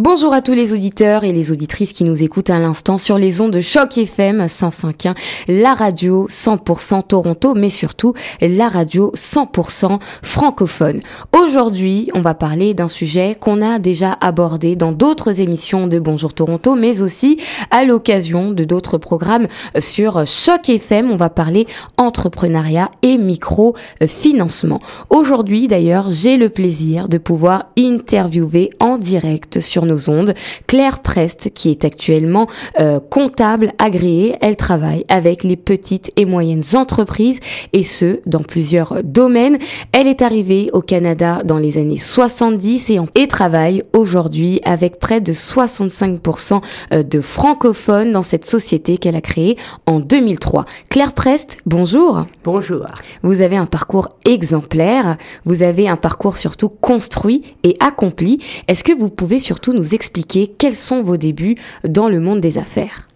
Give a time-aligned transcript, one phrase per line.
[0.00, 3.40] Bonjour à tous les auditeurs et les auditrices qui nous écoutent à l'instant sur les
[3.40, 5.14] ondes de Choc FM 105.1,
[5.46, 11.00] la radio 100% Toronto, mais surtout la radio 100% francophone.
[11.32, 16.34] Aujourd'hui, on va parler d'un sujet qu'on a déjà abordé dans d'autres émissions de Bonjour
[16.34, 17.38] Toronto, mais aussi
[17.70, 19.46] à l'occasion de d'autres programmes
[19.78, 21.12] sur Choc FM.
[21.12, 21.68] On va parler
[21.98, 24.80] entrepreneuriat et micro-financement.
[25.08, 30.34] Aujourd'hui, d'ailleurs, j'ai le plaisir de pouvoir interviewer en direct sur nos ondes.
[30.66, 32.48] Claire Prest, qui est actuellement
[32.80, 37.40] euh, comptable agréée, elle travaille avec les petites et moyennes entreprises
[37.72, 39.58] et ce, dans plusieurs domaines.
[39.92, 45.20] Elle est arrivée au Canada dans les années 70 et, et travaille aujourd'hui avec près
[45.20, 46.60] de 65%
[46.92, 50.64] euh, de francophones dans cette société qu'elle a créée en 2003.
[50.88, 52.26] Claire Prest, bonjour.
[52.44, 52.86] Bonjour.
[53.22, 58.40] Vous avez un parcours exemplaire, vous avez un parcours surtout construit et accompli.
[58.68, 62.58] Est-ce que vous pouvez surtout nous expliquer quels sont vos débuts dans le monde des
[62.58, 63.08] affaires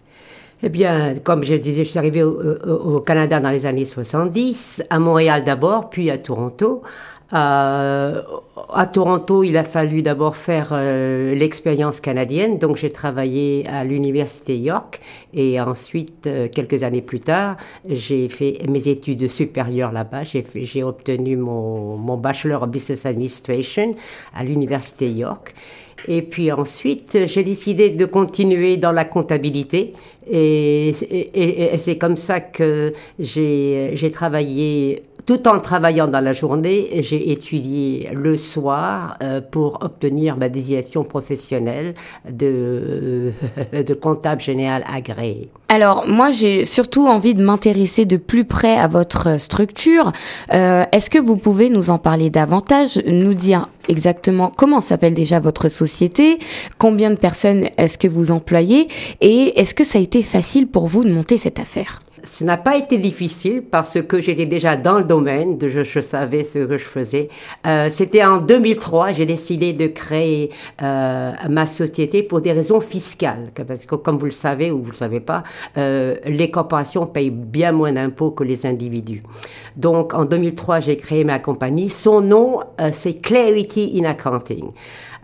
[0.61, 4.99] eh bien, comme je disais, je suis arrivé au, Canada dans les années 70, à
[4.99, 6.83] Montréal d'abord, puis à Toronto.
[7.31, 8.21] Euh,
[8.73, 14.57] à Toronto, il a fallu d'abord faire euh, l'expérience canadienne, donc j'ai travaillé à l'université
[14.57, 14.99] York
[15.33, 20.23] et ensuite, euh, quelques années plus tard, j'ai fait mes études supérieures là-bas.
[20.23, 23.95] J'ai, obtenu mon Bachelor of Business Administration
[24.33, 25.53] à l'université York.
[26.07, 29.93] Et puis ensuite, j'ai décidé de continuer dans la comptabilité.
[30.31, 30.91] Et,
[31.77, 38.35] c'est comme ça que j'ai travaillé tout en travaillant dans la journée, j'ai étudié le
[38.35, 41.93] soir euh, pour obtenir ma désignation professionnelle
[42.27, 43.31] de,
[43.71, 45.49] de comptable général agréé.
[45.67, 50.13] Alors moi j'ai surtout envie de m'intéresser de plus près à votre structure.
[50.51, 55.39] Euh, Est-ce que vous pouvez nous en parler davantage, nous dire exactement comment s'appelle déjà
[55.39, 56.39] votre société,
[56.79, 58.87] combien de personnes est-ce que vous employez
[59.21, 61.99] et est-ce que ça a été facile pour vous de monter cette affaire?
[62.23, 66.59] Ce n'a pas été difficile parce que j'étais déjà dans le domaine, je, savais ce
[66.59, 67.29] que je faisais.
[67.65, 70.49] Euh, C'était en 2003, j'ai décidé de créer
[70.81, 73.51] euh, ma société pour des raisons fiscales.
[73.67, 75.43] Parce que comme vous le savez ou vous le savez pas,
[75.77, 79.21] euh, les corporations payent bien moins d'impôts que les individus.
[79.75, 81.89] Donc en 2003, j'ai créé ma compagnie.
[81.89, 82.59] Son nom,
[82.91, 84.71] c'est Clarity in Accounting.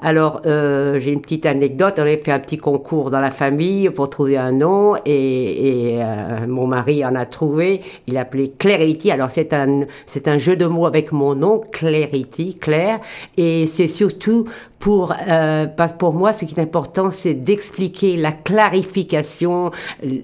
[0.01, 1.95] Alors, j'ai une petite anecdote.
[1.97, 5.99] On avait fait un petit concours dans la famille pour trouver un nom et,
[6.47, 7.81] mon mari en a trouvé.
[8.07, 9.11] Il appelait Clarity.
[9.11, 12.99] Alors, c'est un, c'est un jeu de mots avec mon nom, Clarity, Claire.
[13.37, 14.45] Et c'est surtout
[14.79, 15.65] pour, euh,
[15.97, 19.71] pour moi, ce qui est important, c'est d'expliquer la clarification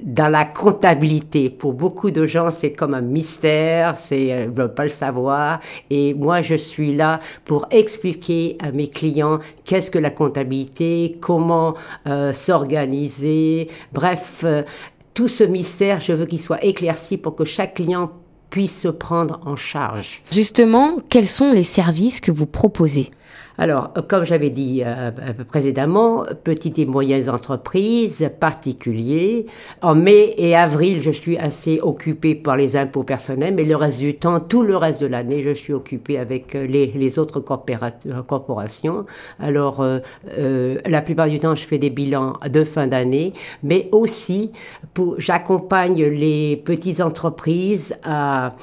[0.03, 1.49] dans la comptabilité.
[1.49, 5.61] Pour beaucoup de gens, c'est comme un mystère, c'est, euh, ils veulent pas le savoir.
[5.89, 11.73] Et moi, je suis là pour expliquer à mes clients qu'est-ce que la comptabilité, comment
[12.07, 13.67] euh, s'organiser.
[13.93, 14.63] Bref, euh,
[15.13, 18.11] tout ce mystère, je veux qu'il soit éclairci pour que chaque client
[18.49, 20.21] puisse se prendre en charge.
[20.31, 23.11] Justement, quels sont les services que vous proposez?
[23.61, 25.11] Alors, comme j'avais dit euh,
[25.47, 29.45] précédemment, petites et moyennes entreprises, particuliers.
[29.83, 33.99] En mai et avril, je suis assez occupée par les impôts personnels, mais le reste
[33.99, 39.05] du temps, tout le reste de l'année, je suis occupée avec euh, les, autres corporations.
[39.39, 39.99] Alors, euh,
[40.39, 44.51] euh, la plupart du temps, je fais des bilans de fin d'année, mais aussi,
[45.19, 48.53] j'accompagne les petites entreprises à,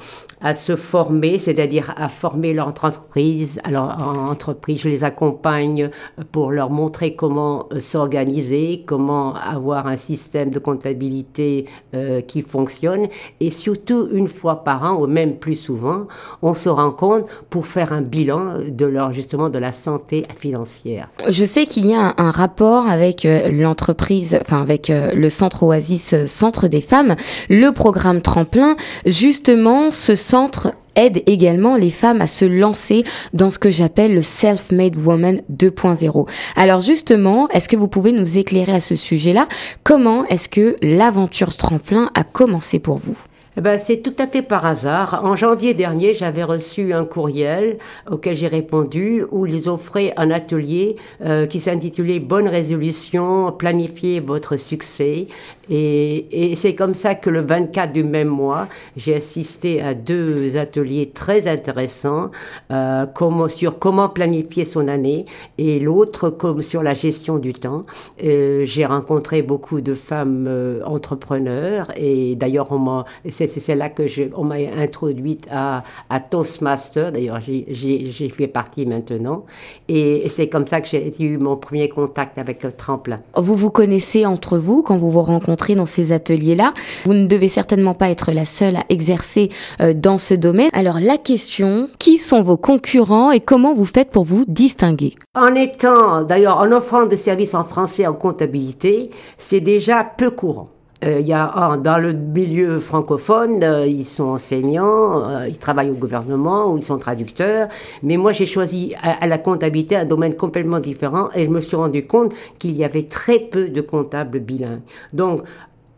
[0.41, 3.59] à se former, c'est-à-dire à former leur entreprise.
[3.63, 5.89] Alors, en entreprise, les accompagne
[6.31, 13.07] pour leur montrer comment euh, s'organiser, comment avoir un système de comptabilité euh, qui fonctionne.
[13.39, 16.07] Et surtout, une fois par an, ou même plus souvent,
[16.41, 21.09] on se rencontre pour faire un bilan de leur, justement, de la santé financière.
[21.27, 25.63] Je sais qu'il y a un, rapport avec euh, l'entreprise, enfin, avec euh, le centre
[25.63, 27.15] Oasis euh, Centre des femmes,
[27.49, 28.75] le programme Tremplin.
[29.05, 34.21] Justement, ce centre aide également les femmes à se lancer dans ce que j'appelle le
[34.21, 36.29] self-made woman 2.0.
[36.55, 39.47] Alors justement, est-ce que vous pouvez nous éclairer à ce sujet-là?
[39.83, 43.17] Comment est-ce que l'aventure tremplin a commencé pour vous?
[43.59, 45.19] Eh ben, c'est tout à fait par hasard.
[45.25, 47.77] En janvier dernier, j'avais reçu un courriel
[48.09, 50.95] auquel j'ai répondu où ils offraient un atelier
[51.25, 55.27] euh, qui s'intitulait Bonne résolution, planifiez votre succès.
[55.69, 61.11] Et, c'est comme ça que le 24 du même mois, j'ai assisté à deux ateliers
[61.13, 62.31] très intéressants
[62.71, 63.05] euh,
[63.49, 65.25] sur comment planifier son année
[65.57, 67.85] et l'autre comme sur la gestion du temps.
[68.23, 70.49] Euh, j'ai rencontré beaucoup de femmes
[70.85, 73.05] entrepreneurs et d'ailleurs on m'a
[73.49, 77.11] c'est là que je, on m'a introduite à, à Toastmaster.
[77.11, 79.45] D'ailleurs, j'ai fait partie maintenant.
[79.87, 83.21] Et, c'est comme ça que j'ai eu mon premier contact avec le tremplin.
[83.35, 86.73] Vous vous connaissez entre vous quand vous vous rencontrez dans ces ateliers-là.
[87.05, 89.49] Vous ne devez certainement pas être la seule à exercer
[89.81, 90.69] euh, dans ce domaine.
[90.73, 95.15] Alors la question, qui sont vos concurrents et comment vous faites pour vous distinguer?
[95.35, 100.69] En étant, d'ailleurs, en offrant des services en français en comptabilité, c'est déjà peu courant.
[101.05, 105.91] Euh, y a ah, dans le milieu francophone, euh, ils sont enseignants, euh, ils travaillent
[105.91, 107.69] au gouvernement ou ils sont traducteurs.
[108.03, 111.77] Mais moi, j'ai choisi à, la comptabilité un domaine complètement différent et je me suis
[111.77, 114.81] rendu compte qu'il y avait très peu de comptables bilingues.
[115.13, 115.43] Donc,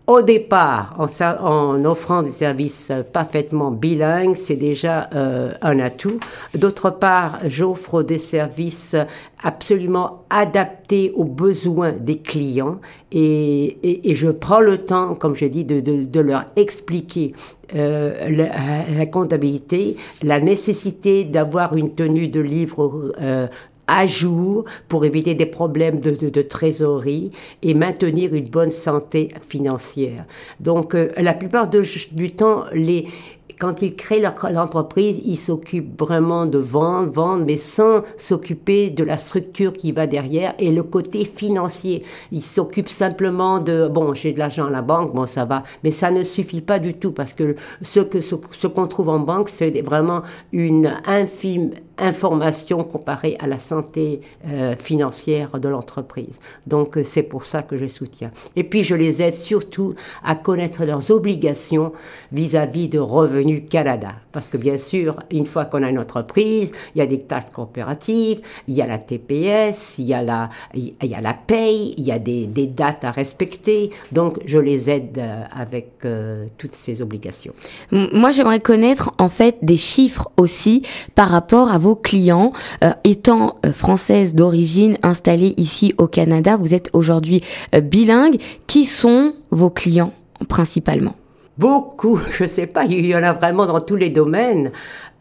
[0.07, 6.19] au départ, en, offrant des services parfaitement bilingues, c'est déjà euh, un atout.
[6.57, 8.95] D'autre part, j'offre des services
[9.44, 12.80] absolument adaptés aux besoins des clients
[13.12, 13.77] et,
[14.13, 17.33] je prends le temps, comme je dis, de, leur expliquer
[17.75, 23.48] euh, la, comptabilité, la nécessité d'avoir une tenue de livre euh,
[23.88, 27.31] à jour pour éviter des problèmes de, trésorerie
[27.62, 30.25] et maintenir une bonne santé financière.
[30.60, 33.07] Donc, euh, la plupart du temps, les,
[33.62, 39.04] quand ils créent leur entreprise, ils s'occupent vraiment de vendre, vendre, mais sans s'occuper de
[39.04, 42.04] la structure qui va derrière et le côté financier.
[42.31, 45.92] Ils s'occupent simplement de, bon, j'ai de l'argent à la banque, bon, ça va, mais
[45.92, 49.50] ça ne suffit pas du tout parce que ce que ce, qu'on trouve en banque,
[49.50, 56.40] c'est vraiment une infime information comparée à la santé euh, financière de l'entreprise.
[56.68, 58.32] Donc euh, c'est pour ça que je soutiens.
[58.56, 61.94] Et puis je les aide surtout à connaître leurs obligations
[62.32, 64.14] vis-à-vis de Revenus Canada.
[64.32, 67.52] Parce que bien sûr, une fois qu'on a une entreprise, il y a des taxes
[67.52, 71.94] coopératives, il y a la TPS, il y a la, il y a la paye,
[71.98, 73.92] il y a des, des dates à respecter.
[74.12, 75.92] Donc je les aide euh, avec
[76.58, 77.54] toutes ces obligations.
[77.92, 80.84] Moi j'aimerais connaître en fait des chiffres aussi
[81.16, 82.54] par rapport à vos clients.
[82.83, 87.44] Euh, étant euh, française d'origine installée ici au Canada, vous êtes aujourd'hui
[87.75, 88.38] euh, bilingue.
[88.68, 90.13] Qui sont vos clients
[90.48, 91.16] principalement?
[91.57, 94.72] Beaucoup, je ne sais pas, il y en a vraiment dans tous les domaines.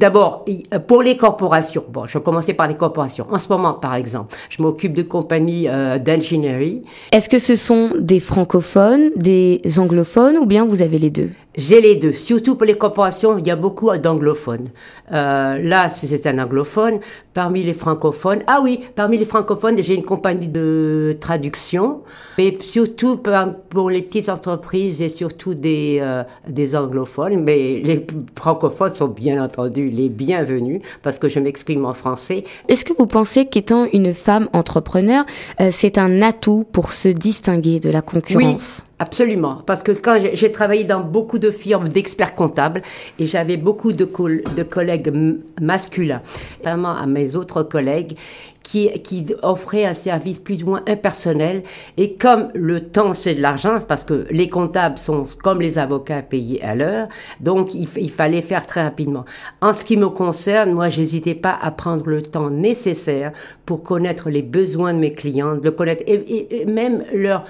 [0.00, 0.46] D'abord,
[0.86, 3.26] pour les corporations, bon, je vais commencer par les corporations.
[3.30, 5.66] En ce moment, par exemple, je m'occupe de compagnies
[6.00, 6.82] d'ingénierie.
[7.12, 11.30] Est-ce que ce sont des francophones, des anglophones ou bien vous avez les deux?
[11.56, 12.12] J'ai les deux.
[12.12, 14.68] Surtout pour les corporations, il y a beaucoup d'anglophones.
[15.12, 17.00] Euh, là, c'est un anglophone.
[17.34, 22.02] Parmi les francophones, ah oui, parmi les francophones, j'ai une compagnie de traduction.
[22.38, 23.20] Mais surtout
[23.68, 27.42] pour les petites entreprises, j'ai surtout des, euh, des anglophones.
[27.42, 28.06] Mais les
[28.36, 32.44] francophones sont bien entendu les bienvenus parce que je m'exprime en français.
[32.68, 35.24] Est-ce que vous pensez qu'étant une femme entrepreneur,
[35.60, 38.84] euh, c'est un atout pour se distinguer de la concurrence?
[39.02, 42.82] Absolument, parce que quand j'ai travaillé dans beaucoup de firmes d'experts comptables
[43.18, 45.10] et j'avais beaucoup de, collègues
[45.58, 46.20] masculins,
[46.58, 48.18] notamment à mes autres collègues,
[48.62, 51.62] qui, qui offrait un service plus ou moins impersonnel.
[51.96, 56.20] Et comme le temps, c'est de l'argent, parce que les comptables sont comme les avocats
[56.20, 57.08] payés à l'heure,
[57.40, 59.24] donc il, il, fallait faire très rapidement.
[59.62, 63.32] En ce qui me concerne, moi, j'hésitais pas à prendre le temps nécessaire
[63.64, 67.44] pour connaître les besoins de mes clients, de connaître et, même leur,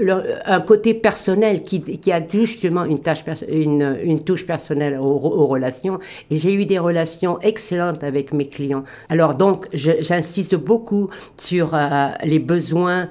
[0.00, 5.98] leur, un côté personnel qui, a justement une, touche personnelle aux, relations.
[6.30, 8.84] Et j'ai eu des relations excellentes avec mes clients.
[9.08, 13.08] Alors donc, j'insiste beaucoup sur euh, les besoins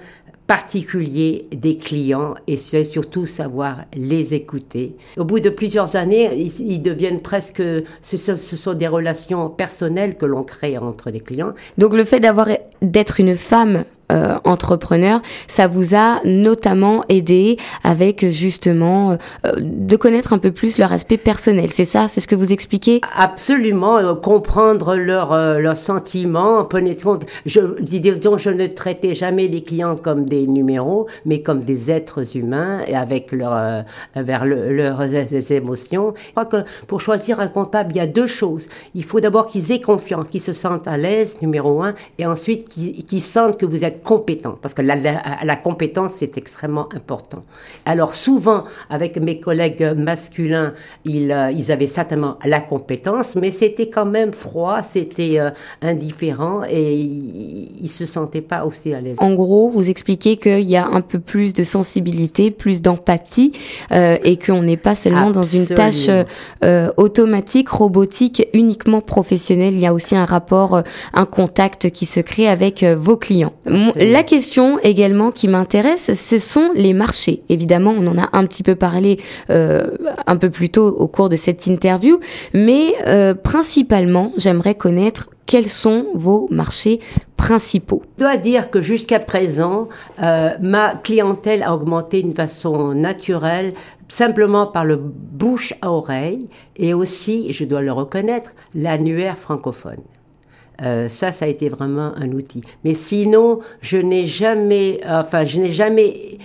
[0.47, 4.95] particuliers des clients et surtout savoir les écouter.
[5.17, 7.61] Au bout de plusieurs années, ils, deviennent presque,
[8.01, 11.53] ce, ce, sont des relations personnelles que l'on crée entre les clients.
[11.77, 12.47] Donc le fait d'avoir
[12.81, 20.31] d'être une femme euh, entrepreneur, ça vous a notamment aidé avec justement euh, de connaître
[20.31, 21.69] un peu plus leur aspect personnel.
[21.71, 23.01] C'est ça, c'est ce que vous expliquez?
[23.17, 26.67] Absolument, euh, comprendre leurs leurs sentiments.
[27.45, 32.37] Je disons, je ne traitais jamais les clients comme des numéros, mais comme des êtres
[32.37, 33.83] humains et avec leur
[34.15, 36.13] vers leurs émotions.
[36.15, 38.67] Je crois que pour choisir un comptable, il y a deux choses.
[38.95, 42.69] Il faut d'abord qu'ils aient confiance, qu'ils se sentent à l'aise, numéro un, et ensuite
[42.69, 47.43] qu'ils sentent que vous êtes compétent, parce que la, compétence, c'est extrêmement important.
[47.85, 50.73] Alors souvent, avec mes collègues masculins,
[51.05, 55.49] ils, euh, avaient certainement la compétence, mais c'était quand même froid, c'était euh,
[55.81, 59.17] indifférent et ils se sentaient pas aussi à l'aise.
[59.19, 63.51] En gros, vous expliquez qu'il y a un peu plus de sensibilité, plus d'empathie
[63.91, 66.09] euh, et qu'on n'est pas seulement dans une tâche
[66.97, 69.73] automatique, robotique, uniquement professionnelle.
[69.73, 70.81] Il y a aussi un rapport,
[71.13, 73.53] un contact qui se crée avec vos clients.
[73.95, 77.43] La question également qui m'intéresse, ce sont les marchés.
[77.49, 79.19] Évidemment, on en a un petit peu parlé
[79.49, 79.89] euh,
[80.25, 82.19] un peu plus tôt au cours de cette interview,
[82.53, 86.99] mais euh, principalement, j'aimerais connaître quels sont vos marchés
[87.47, 89.87] principaux Je dois dire que jusqu'à présent,
[90.21, 93.73] euh, ma clientèle a augmenté d'une façon naturelle,
[94.09, 96.39] simplement par le bouche à oreille,
[96.75, 100.01] et aussi, je dois le reconnaître, l'annuaire francophone.
[100.81, 102.61] Euh, ça, ça a été vraiment un outil.
[102.83, 106.37] Mais sinon, je n'ai jamais, enfin, je n'ai jamais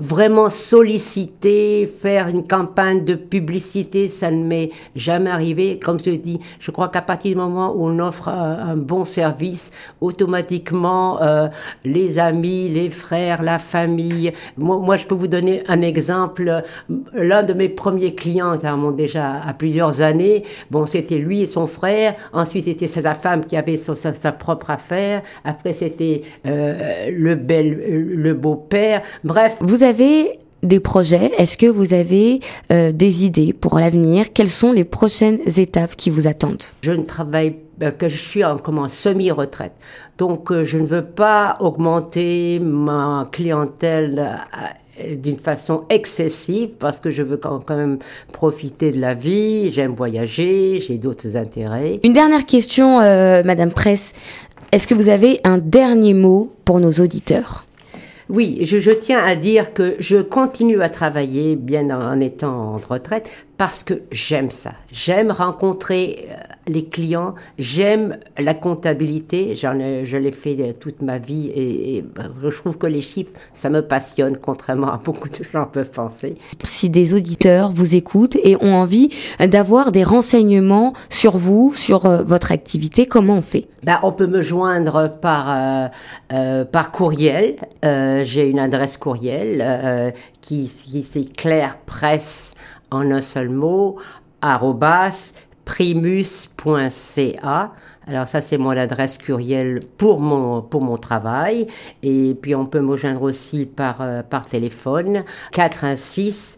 [0.00, 5.78] vraiment solliciter, faire une campagne de publicité, ça ne m'est jamais arrivé.
[5.78, 9.70] Comme je dis, je crois qu'à partir du moment où on offre un, bon service,
[10.00, 11.48] automatiquement, euh,
[11.84, 14.32] les amis, les frères, la famille.
[14.56, 16.62] Moi, moi, je peux vous donner un exemple.
[17.12, 20.44] L'un de mes premiers clients, ça remonte déjà à plusieurs années.
[20.70, 22.14] Bon, c'était lui et son frère.
[22.32, 25.22] Ensuite, c'était sa femme qui avait sa, propre affaire.
[25.44, 29.02] Après, c'était euh, le bel, le beau-père.
[29.24, 29.56] Bref.
[29.60, 29.84] Vous
[30.62, 31.32] des projets?
[31.38, 32.40] Est-ce que vous avez
[32.72, 34.32] euh, des idées pour l'avenir?
[34.32, 36.62] Quelles sont les prochaines étapes qui vous attendent?
[36.82, 39.74] Je ne travaille euh, que je suis en comment semi-retraite.
[40.18, 44.38] Donc euh, je ne veux pas augmenter ma clientèle
[45.16, 47.98] d'une façon excessive parce que je veux quand même
[48.32, 52.00] profiter de la vie, j'aime voyager, j'ai d'autres intérêts.
[52.04, 54.12] Une dernière question, Madame Presse.
[54.72, 57.64] Est-ce que vous avez un dernier mot pour nos auditeurs?
[58.30, 63.28] Oui, je, tiens à dire que je continue à travailler bien en étant en retraite
[63.60, 64.70] parce que j'aime ça.
[64.90, 66.34] J'aime rencontrer euh,
[66.66, 72.00] les clients, j'aime la comptabilité, j'en ai, je l'ai fait euh, toute ma vie et,
[72.00, 75.90] ben, je trouve que les chiffres, ça me passionne, contrairement à beaucoup de gens peuvent
[75.90, 76.36] penser.
[76.64, 82.22] Si des auditeurs vous écoutent et ont envie d'avoir des renseignements sur vous, sur euh,
[82.22, 83.68] votre activité, comment on fait?
[83.82, 85.90] Ben, On peut me joindre par,
[86.32, 87.56] euh, par courriel.
[87.82, 92.54] J'ai une adresse courriel qui, qui c'est Claire Presse
[92.90, 93.96] en un seul mot,
[94.42, 95.32] arrobas
[95.64, 97.72] primus.ca.
[98.06, 101.68] Alors ça, c'est mon adresse courriel pour mon, travail.
[102.02, 106.56] Et puis, on peut me joindre aussi par, euh, par téléphone, 416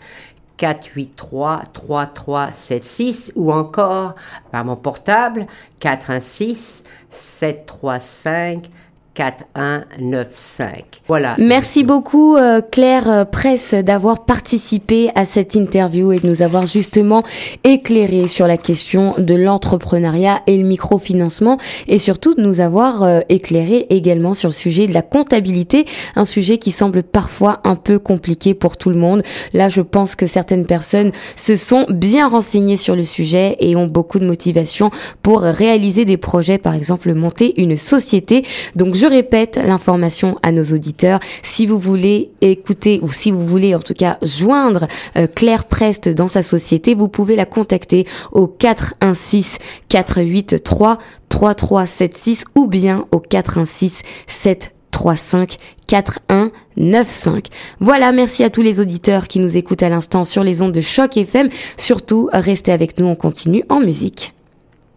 [0.56, 4.14] 483 3376 ou encore
[4.52, 5.46] par mon portable
[5.80, 8.70] 416 735
[9.14, 10.73] 4195.
[11.07, 11.35] Voilà.
[11.38, 16.64] Merci beaucoup euh, Claire euh, Presse d'avoir participé à cette interview et de nous avoir
[16.66, 17.23] justement
[17.64, 23.21] éclairé sur la question de l'entrepreneuriat et le microfinancement et surtout de nous avoir euh,
[23.28, 25.85] éclairé également sur le sujet de la comptabilité,
[26.16, 29.23] un sujet qui semble parfois un peu compliqué pour tout le monde.
[29.52, 33.87] Là, je pense que certaines personnes se sont bien renseignées sur le sujet et ont
[33.87, 34.90] beaucoup de motivation
[35.23, 38.45] pour réaliser des projets, par exemple monter une société.
[38.76, 41.18] Donc je répète l'information à nos auditeurs.
[41.42, 46.09] Si vous voulez écouter ou si vous voulez en tout cas joindre euh, Claire Prest
[46.09, 54.02] dans sa société, vous pouvez la contacter au 416 483 3376 ou bien au 416
[54.28, 55.56] 735
[55.88, 57.42] 4195.
[57.80, 60.80] Voilà, merci à tous les auditeurs qui nous écoutent à l'instant sur les ondes de
[60.80, 61.49] Choc FM.
[61.76, 64.32] Surtout, restez avec nous, on continue en musique.